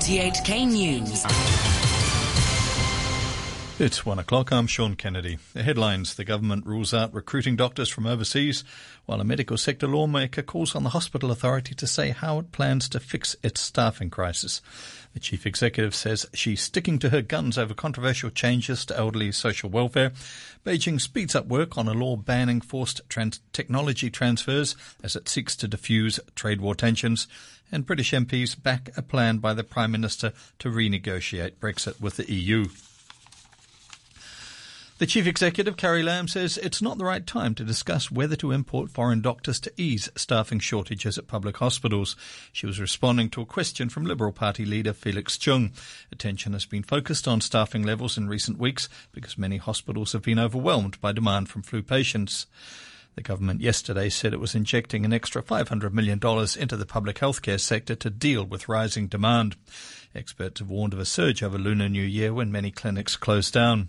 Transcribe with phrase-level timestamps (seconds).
[0.00, 1.79] RTHK News.
[3.80, 4.52] It's one o'clock.
[4.52, 5.38] I'm Sean Kennedy.
[5.54, 8.62] The headlines The government rules out recruiting doctors from overseas,
[9.06, 12.90] while a medical sector lawmaker calls on the hospital authority to say how it plans
[12.90, 14.60] to fix its staffing crisis.
[15.14, 19.70] The chief executive says she's sticking to her guns over controversial changes to elderly social
[19.70, 20.12] welfare.
[20.62, 25.56] Beijing speeds up work on a law banning forced trans- technology transfers as it seeks
[25.56, 27.26] to diffuse trade war tensions.
[27.72, 32.30] And British MPs back a plan by the Prime Minister to renegotiate Brexit with the
[32.30, 32.66] EU.
[35.00, 38.52] The chief executive, Carrie Lam, says it's not the right time to discuss whether to
[38.52, 42.16] import foreign doctors to ease staffing shortages at public hospitals.
[42.52, 45.72] She was responding to a question from Liberal Party leader Felix Chung.
[46.12, 50.38] Attention has been focused on staffing levels in recent weeks because many hospitals have been
[50.38, 52.44] overwhelmed by demand from flu patients.
[53.14, 56.20] The government yesterday said it was injecting an extra $500 million
[56.58, 59.56] into the public healthcare sector to deal with rising demand.
[60.14, 63.88] Experts have warned of a surge over Lunar New Year when many clinics closed down.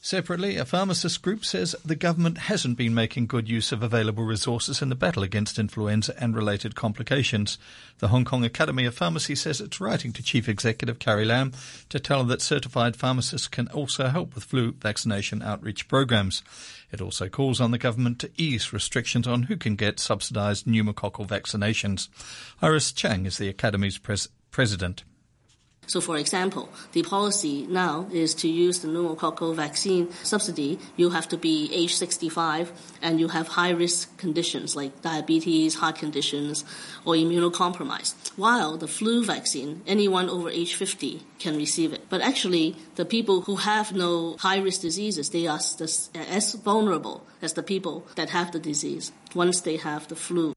[0.00, 4.80] Separately, a pharmacist group says the government hasn't been making good use of available resources
[4.80, 7.58] in the battle against influenza and related complications.
[7.98, 11.52] The Hong Kong Academy of Pharmacy says it's writing to Chief Executive Carrie Lam
[11.88, 16.44] to tell her that certified pharmacists can also help with flu vaccination outreach programs.
[16.92, 21.26] It also calls on the government to ease restrictions on who can get subsidized pneumococcal
[21.26, 22.08] vaccinations.
[22.62, 25.02] Iris Chang is the Academy's pres- president.
[25.88, 30.78] So, for example, the policy now is to use the pneumococcal vaccine subsidy.
[30.96, 35.96] You have to be age 65 and you have high risk conditions like diabetes, heart
[35.96, 36.62] conditions,
[37.06, 38.32] or immunocompromised.
[38.36, 42.02] While the flu vaccine, anyone over age 50 can receive it.
[42.10, 45.58] But actually, the people who have no high risk diseases, they are
[46.14, 50.52] as vulnerable as the people that have the disease once they have the flu.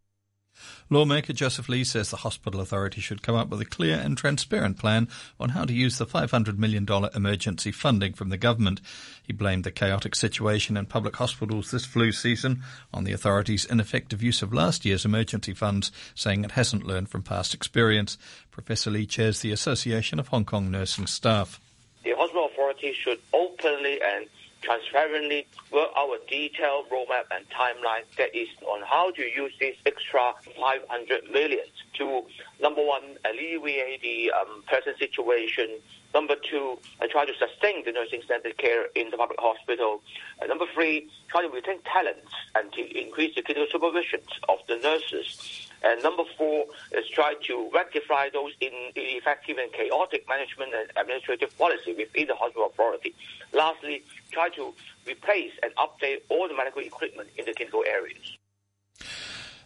[0.91, 4.77] Lawmaker Joseph Lee says the hospital authority should come up with a clear and transparent
[4.77, 5.07] plan
[5.39, 6.85] on how to use the $500 million
[7.15, 8.81] emergency funding from the government.
[9.23, 14.21] He blamed the chaotic situation in public hospitals this flu season on the authority's ineffective
[14.21, 18.17] use of last year's emergency funds, saying it hasn't learned from past experience.
[18.51, 21.61] Professor Lee chairs the Association of Hong Kong Nursing Staff.
[22.03, 24.27] The hospital authority should openly and
[24.61, 29.75] transparently work out a detailed roadmap and timeline that is on how to use this
[29.85, 31.65] extra 500 million
[31.97, 32.23] to,
[32.61, 35.67] number one, alleviate the um, present situation,
[36.13, 36.77] number two,
[37.09, 40.01] try to sustain the nursing standard care in the public hospital,
[40.47, 45.70] number three, try to retain talents and to increase the clinical supervision of the nurses,
[45.83, 51.93] and number four is try to rectify those ineffective and chaotic management and administrative policy
[51.93, 53.15] within the hospital authority.
[53.53, 54.73] Lastly, try to
[55.07, 58.37] replace and update all the medical equipment in the clinical areas.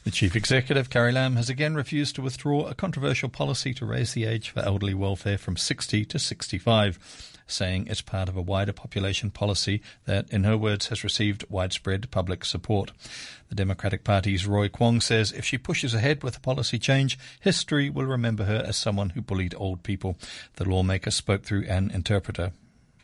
[0.05, 4.13] The chief executive, Carrie Lam, has again refused to withdraw a controversial policy to raise
[4.13, 8.73] the age for elderly welfare from 60 to 65, saying it's part of a wider
[8.73, 12.91] population policy that, in her words, has received widespread public support.
[13.50, 17.89] The Democratic Party's Roy Kwong says if she pushes ahead with a policy change, history
[17.89, 20.17] will remember her as someone who bullied old people.
[20.56, 22.51] The lawmaker spoke through an interpreter.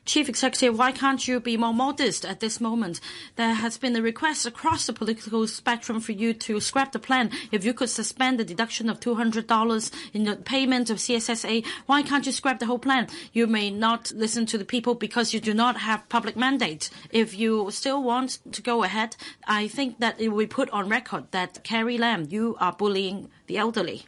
[0.03, 2.99] Chief Executive, why can't you be more modest at this moment?
[3.35, 7.29] There has been a request across the political spectrum for you to scrap the plan.
[7.51, 12.25] If you could suspend the deduction of $200 in the payment of CSSA, why can't
[12.25, 13.09] you scrap the whole plan?
[13.31, 16.89] You may not listen to the people because you do not have public mandate.
[17.11, 19.15] If you still want to go ahead,
[19.47, 23.29] I think that it will be put on record that Carrie Lam, you are bullying
[23.45, 24.05] the elderly.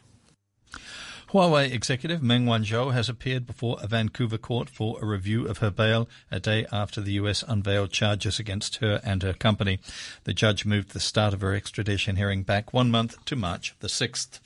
[1.34, 5.70] Huawei executive Meng Wanzhou has appeared before a Vancouver court for a review of her
[5.72, 9.80] bail a day after the US unveiled charges against her and her company.
[10.22, 13.88] The judge moved the start of her extradition hearing back one month to March the
[13.88, 14.38] 6th.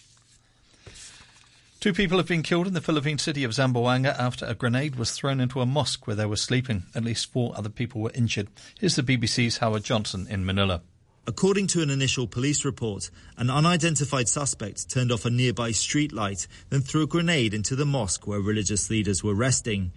[1.79, 5.11] Two people have been killed in the Philippine city of Zamboanga after a grenade was
[5.11, 6.85] thrown into a mosque where they were sleeping.
[6.95, 8.49] At least four other people were injured.
[8.81, 10.81] Here's the BBC's Howard Johnson in Manila.
[11.29, 16.81] According to an initial police report, an unidentified suspect turned off a nearby streetlight, then
[16.81, 19.93] threw a grenade into the mosque where religious leaders were resting.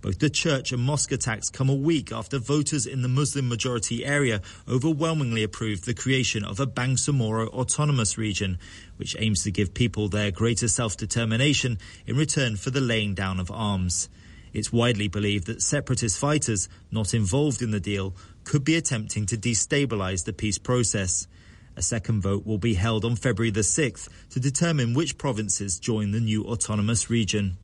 [0.00, 4.04] Both the church and mosque attacks come a week after voters in the Muslim majority
[4.04, 8.56] area overwhelmingly approved the creation of a Bangsamoro autonomous region,
[8.96, 13.50] which aims to give people their greater self-determination in return for the laying down of
[13.50, 14.08] arms.
[14.56, 18.14] It's widely believed that separatist fighters not involved in the deal
[18.44, 21.26] could be attempting to destabilize the peace process.
[21.76, 26.12] A second vote will be held on February the 6th to determine which provinces join
[26.12, 27.58] the new autonomous region.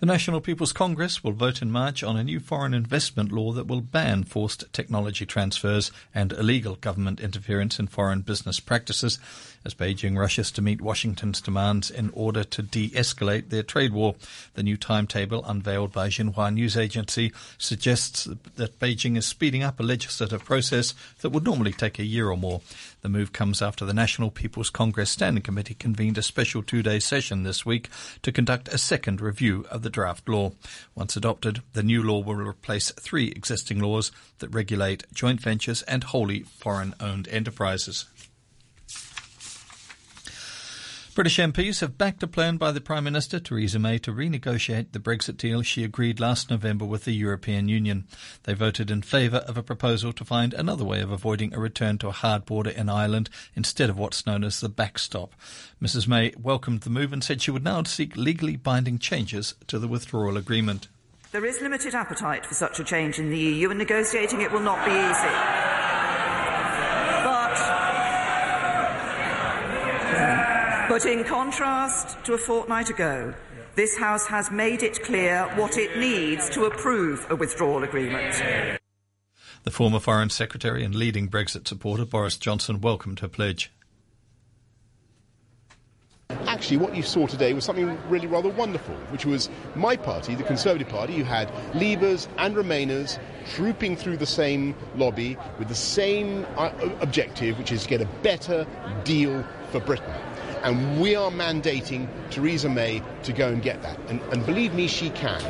[0.00, 3.66] The National People's Congress will vote in March on a new foreign investment law that
[3.66, 9.18] will ban forced technology transfers and illegal government interference in foreign business practices
[9.64, 14.14] as Beijing rushes to meet Washington's demands in order to de-escalate their trade war.
[14.54, 19.82] The new timetable unveiled by Xinhua news agency suggests that Beijing is speeding up a
[19.82, 22.60] legislative process that would normally take a year or more.
[23.02, 27.42] The move comes after the National People's Congress Standing Committee convened a special two-day session
[27.42, 27.88] this week
[28.22, 30.52] to conduct a second review of the draft law.
[30.94, 36.04] Once adopted, the new law will replace three existing laws that regulate joint ventures and
[36.04, 38.06] wholly foreign-owned enterprises.
[41.14, 44.98] British MPs have backed a plan by the Prime Minister Theresa May to renegotiate the
[44.98, 48.08] Brexit deal she agreed last November with the European Union.
[48.42, 51.98] They voted in favour of a proposal to find another way of avoiding a return
[51.98, 55.34] to a hard border in Ireland instead of what's known as the backstop.
[55.80, 59.78] Mrs May welcomed the move and said she would now seek legally binding changes to
[59.78, 60.88] the withdrawal agreement.
[61.30, 64.58] There is limited appetite for such a change in the EU, and negotiating it will
[64.58, 65.63] not be easy.
[70.94, 73.34] But in contrast to a fortnight ago,
[73.74, 78.40] this House has made it clear what it needs to approve a withdrawal agreement.
[79.64, 83.72] The former Foreign Secretary and leading Brexit supporter Boris Johnson welcomed her pledge.
[86.46, 90.44] Actually, what you saw today was something really rather wonderful, which was my party, the
[90.44, 93.18] Conservative Party, you had Leavers and Remainers
[93.48, 96.70] trooping through the same lobby with the same uh,
[97.00, 98.64] objective, which is to get a better
[99.02, 99.44] deal
[99.74, 100.14] for Britain.
[100.62, 103.98] And we are mandating Theresa May to go and get that.
[104.08, 105.42] And, and believe me, she can.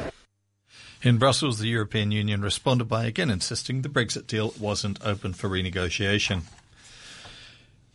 [1.03, 5.51] In Brussels, the European Union responded by again insisting the Brexit deal wasn't open for
[5.51, 6.45] renegotiation.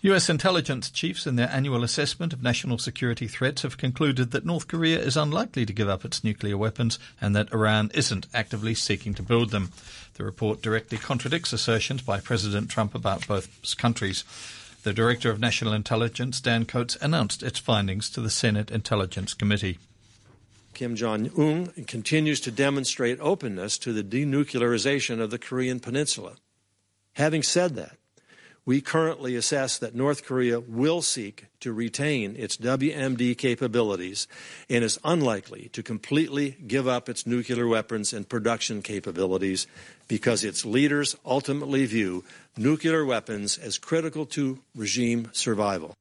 [0.02, 4.68] US intelligence chiefs in their annual assessment of national security threats have concluded that North
[4.68, 9.16] Korea is unlikely to give up its nuclear weapons and that Iran isn't actively seeking
[9.16, 9.72] to build them.
[10.14, 14.24] The report directly contradicts assertions by President Trump about both countries.
[14.84, 19.78] The Director of National Intelligence, Dan Coats, announced its findings to the Senate Intelligence Committee.
[20.74, 26.36] Kim Jong un continues to demonstrate openness to the denuclearization of the Korean Peninsula.
[27.14, 27.98] Having said that,
[28.66, 34.28] we currently assess that North Korea will seek to retain its WMD capabilities
[34.70, 39.68] and is unlikely to completely give up its nuclear weapons and production capabilities
[40.10, 42.26] because its leaders ultimately view
[42.58, 45.94] nuclear weapons as critical to regime survival.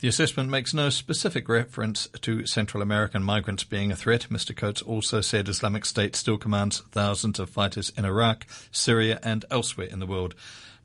[0.00, 4.26] The assessment makes no specific reference to Central American migrants being a threat.
[4.30, 4.54] Mr.
[4.54, 9.86] Coats also said Islamic State still commands thousands of fighters in Iraq, Syria, and elsewhere
[9.86, 10.34] in the world.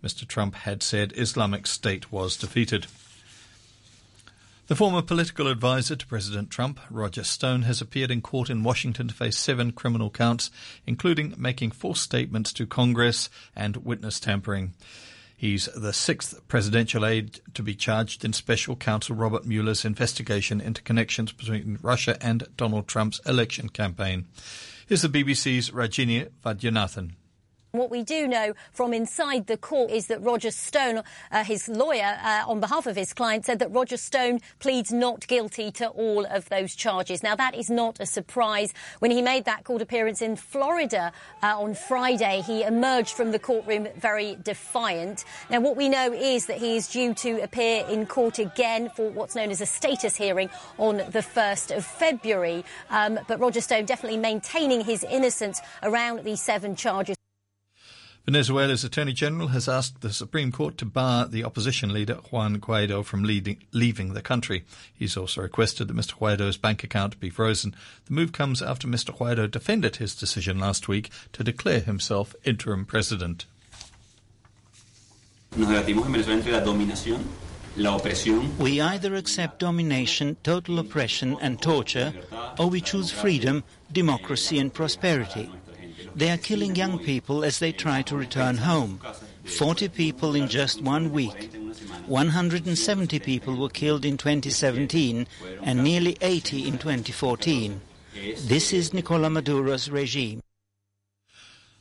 [0.03, 0.27] Mr.
[0.27, 2.85] Trump had said Islamic State was defeated.
[4.67, 9.07] The former political advisor to President Trump, Roger Stone, has appeared in court in Washington
[9.07, 10.51] to face seven criminal counts,
[10.85, 14.73] including making false statements to Congress and witness tampering.
[15.37, 20.81] He's the sixth presidential aide to be charged in special counsel Robert Mueller's investigation into
[20.81, 24.25] connections between Russia and Donald Trump's election campaign.
[24.85, 27.11] Here's the BBC's Rajini Vaidyanathan.
[27.71, 32.17] What we do know from inside the court is that Roger Stone, uh, his lawyer,
[32.23, 36.25] uh, on behalf of his client, said that Roger Stone pleads not guilty to all
[36.25, 37.23] of those charges.
[37.23, 38.73] Now, that is not a surprise.
[38.99, 41.11] When he made that court appearance in Florida
[41.43, 45.25] uh, on Friday, he emerged from the courtroom very defiant.
[45.49, 49.09] Now, what we know is that he is due to appear in court again for
[49.09, 52.63] what's known as a status hearing on the 1st of February.
[52.89, 57.16] Um, but Roger Stone definitely maintaining his innocence around these seven charges.
[58.29, 63.01] Venezuela's Attorney General has asked the Supreme Court to bar the opposition leader Juan Guaido
[63.05, 64.65] from leading, leaving the country.
[64.93, 66.17] He's also requested that Mr.
[66.17, 67.74] Guaido's bank account be frozen.
[68.05, 69.17] The move comes after Mr.
[69.17, 73.46] Guaido defended his decision last week to declare himself interim president.
[78.60, 82.13] We either accept domination, total oppression and torture,
[82.60, 85.50] or we choose freedom, democracy and prosperity.
[86.17, 89.00] They are killing young people as they try to return home.
[89.45, 91.53] 40 people in just one week.
[92.07, 95.27] 170 people were killed in 2017
[95.62, 97.79] and nearly 80 in 2014.
[98.47, 100.41] This is Nicola Maduro's regime.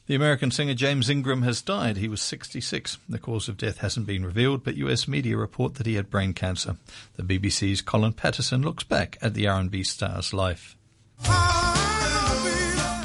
[0.07, 1.97] The American singer James Ingram has died.
[1.97, 2.99] He was 66.
[3.09, 6.35] The cause of death hasn't been revealed, but US media report that he had brain
[6.35, 6.77] cancer.
[7.17, 10.77] The BBC's Colin Patterson looks back at the R&B star's life.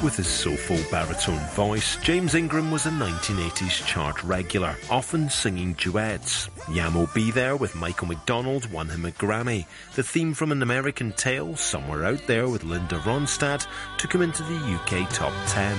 [0.02, 6.50] With his soulful baritone voice, James Ingram was a 1980s chart regular, often singing duets.
[6.68, 9.64] Yah Mo B There with Michael McDonald won him a Grammy.
[9.94, 14.42] The theme from An American Tail, Somewhere Out There with Linda Ronstadt, took him into
[14.42, 15.78] the UK top 10.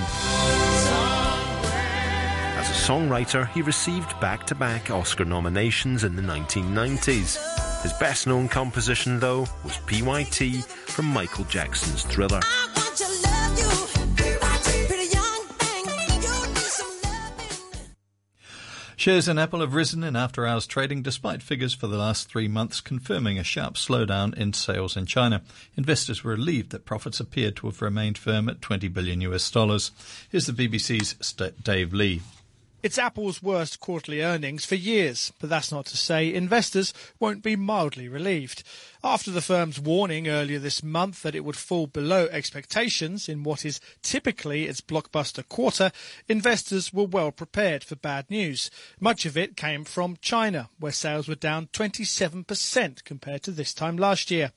[2.56, 7.82] As a songwriter, he received back-to-back Oscar nominations in the 1990s.
[7.82, 12.40] His best known composition, though, was PYT from Michael Jackson's Thriller.
[19.04, 22.48] Shares in Apple have risen in after hours trading despite figures for the last three
[22.48, 25.42] months confirming a sharp slowdown in sales in China.
[25.76, 29.90] Investors were relieved that profits appeared to have remained firm at 20 billion US dollars.
[30.30, 32.22] Here's the BBC's Dave Lee.
[32.82, 37.56] It's Apple's worst quarterly earnings for years, but that's not to say investors won't be
[37.56, 38.62] mildly relieved.
[39.06, 43.62] After the firm's warning earlier this month that it would fall below expectations in what
[43.62, 45.92] is typically its blockbuster quarter,
[46.26, 48.70] investors were well prepared for bad news.
[48.98, 53.98] Much of it came from China, where sales were down 27% compared to this time
[53.98, 54.52] last year.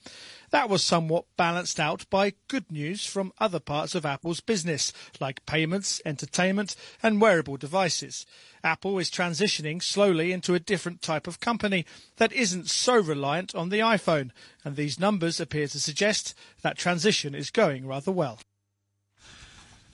[0.52, 5.46] That was somewhat balanced out by good news from other parts of Apple's business, like
[5.46, 6.74] payments, entertainment,
[7.04, 8.26] and wearable devices.
[8.64, 11.86] Apple is transitioning slowly into a different type of company
[12.18, 14.32] that isn't so reliant on the iPhone,
[14.64, 18.40] and these numbers appear to suggest that transition is going rather well.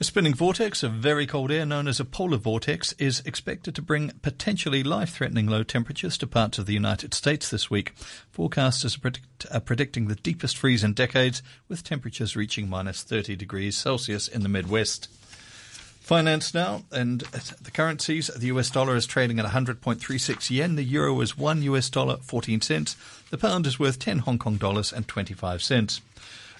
[0.00, 3.82] A spinning vortex of very cold air known as a polar vortex is expected to
[3.82, 7.94] bring potentially life-threatening low temperatures to parts of the United States this week.
[8.36, 13.36] Forecasters are, predict- are predicting the deepest freeze in decades, with temperatures reaching minus 30
[13.36, 15.08] degrees Celsius in the Midwest.
[16.04, 17.22] Finance now, and
[17.62, 21.88] the currencies, the US dollar is trading at 100.36 yen, the euro is 1 US
[21.88, 22.94] dollar 14 cents,
[23.30, 26.02] the pound is worth 10 Hong Kong dollars and 25 cents.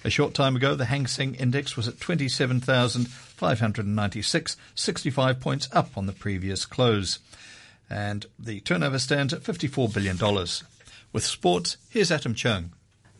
[0.03, 6.07] A short time ago, the Hang Seng Index was at 27,596, 65 points up on
[6.07, 7.19] the previous close.
[7.87, 10.17] And the turnover stands at $54 billion.
[11.13, 12.71] With sports, here's Atom Chung.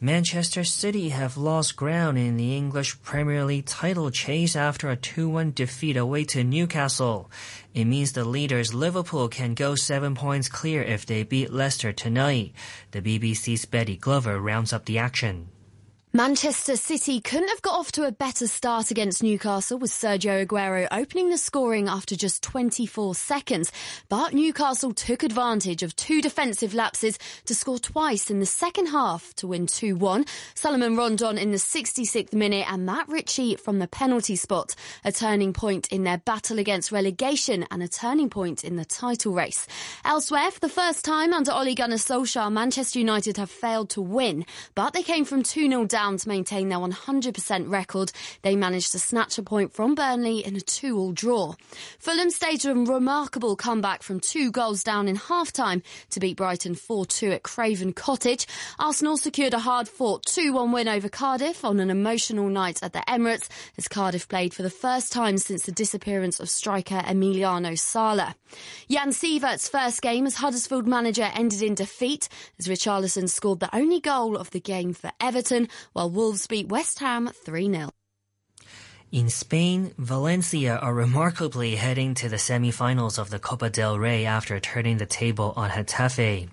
[0.05, 5.55] Manchester City have lost ground in the English Premier League title chase after a 2-1
[5.55, 7.31] defeat away to Newcastle.
[7.73, 12.53] It means the leaders Liverpool can go seven points clear if they beat Leicester tonight.
[12.91, 15.49] The BBC's Betty Glover rounds up the action.
[16.15, 20.87] Manchester City couldn't have got off to a better start against Newcastle with Sergio Aguero
[20.89, 23.69] opening the scoring after just 24 seconds.
[24.07, 29.33] But Newcastle took advantage of two defensive lapses to score twice in the second half
[29.33, 30.25] to win 2-1.
[30.53, 34.73] Salomon Rondon in the 66th minute and Matt Ritchie from the penalty spot.
[35.03, 39.33] A turning point in their battle against relegation and a turning point in the title
[39.33, 39.67] race.
[40.05, 44.45] Elsewhere, for the first time under Ole Gunnar Solskjaer, Manchester United have failed to win,
[44.75, 48.11] but they came from 2-0 down to maintain their 100% record.
[48.43, 51.55] They managed to snatch a point from Burnley in a 2-all draw.
[51.97, 55.81] Fulham staged a remarkable comeback from two goals down in half-time
[56.11, 58.45] to beat Brighton 4-2 at Craven Cottage.
[58.77, 63.49] Arsenal secured a hard-fought 2-1 win over Cardiff on an emotional night at the Emirates
[63.77, 68.35] as Cardiff played for the first time since the disappearance of striker Emiliano Sala.
[68.89, 73.99] Jan Siewert's first game as Huddersfield manager ended in defeat as Richarlison scored the only
[73.99, 77.89] goal of the game for Everton while Wolves beat West Ham 3-0.
[79.11, 84.59] In Spain, Valencia are remarkably heading to the semi-finals of the Copa del Rey after
[84.59, 86.49] turning the table on Getafe.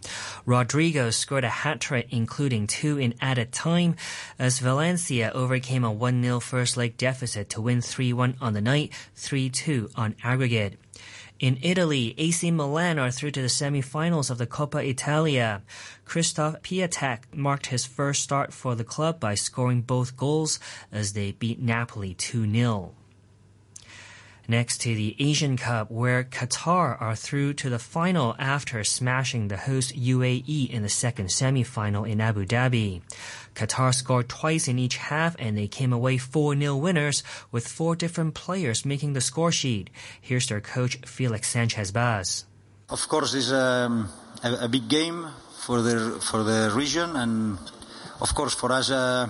[0.46, 3.96] Rodrigo scored a hat-trick including two in added time
[4.38, 9.90] as Valencia overcame a 1-0 first leg deficit to win 3-1 on the night, 3-2
[9.96, 10.78] on aggregate.
[11.42, 15.62] In Italy, AC Milan are through to the semi-finals of the Coppa Italia.
[16.04, 20.60] Christoph Piatek marked his first start for the club by scoring both goals
[20.92, 22.92] as they beat Napoli 2-0.
[24.46, 29.56] Next to the Asian Cup, where Qatar are through to the final after smashing the
[29.56, 33.02] host UAE in the second semi-final in Abu Dhabi.
[33.54, 38.34] Qatar scored twice in each half and they came away 4-0 winners with four different
[38.34, 39.90] players making the score sheet.
[40.20, 42.44] Here's their coach Felix Sanchez Bas.
[42.88, 44.08] Of course, it's um,
[44.42, 45.26] a, a, big game
[45.64, 47.58] for the for the region, and
[48.20, 48.90] of course for us.
[48.90, 49.28] Uh,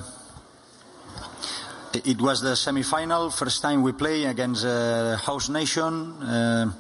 [1.95, 6.73] it was the semi-final, first time we play against a host nation uh,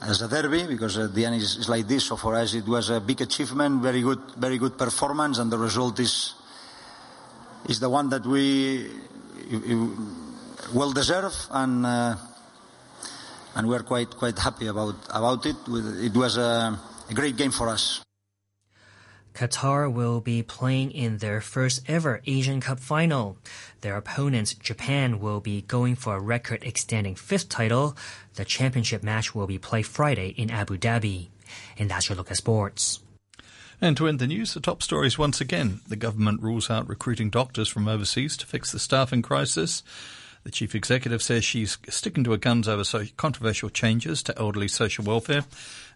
[0.00, 2.04] as a derby, because at the end is like this.
[2.04, 5.58] So for us, it was a big achievement, very good, very good performance, and the
[5.58, 6.34] result is
[7.68, 8.90] is the one that we
[10.72, 12.16] well deserve, and uh,
[13.54, 15.56] and we are quite quite happy about about it.
[15.66, 16.78] It was a,
[17.10, 18.00] a great game for us.
[19.38, 23.36] Qatar will be playing in their first ever Asian Cup final.
[23.82, 27.96] Their opponents, Japan, will be going for a record extending fifth title.
[28.34, 31.28] The championship match will be played Friday in Abu Dhabi.
[31.78, 32.98] And that's your look at sports.
[33.80, 35.82] And to end the news, the top stories once again.
[35.86, 39.84] The government rules out recruiting doctors from overseas to fix the staffing crisis.
[40.44, 44.68] The chief executive says she's sticking to her guns over so controversial changes to elderly
[44.68, 45.44] social welfare.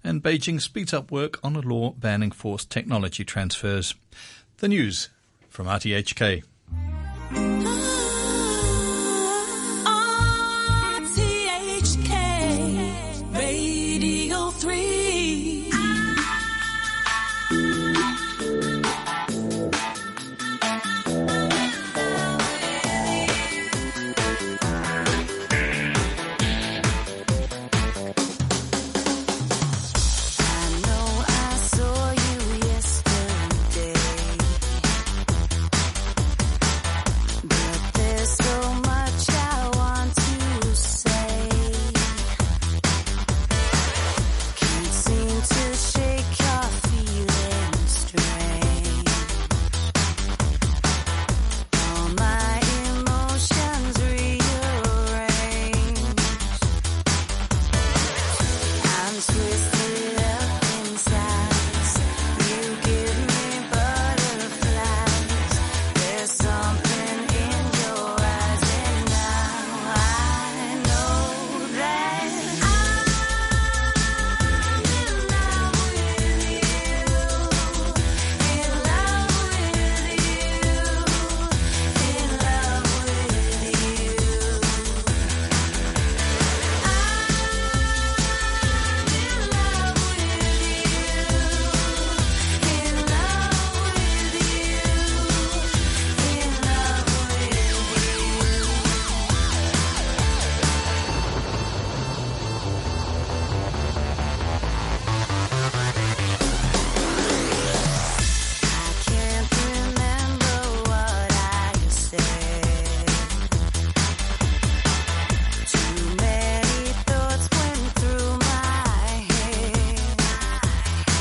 [0.05, 3.95] And Beijing speeds up work on a law banning forced technology transfers.
[4.59, 5.09] The news
[5.49, 6.43] from RTHK.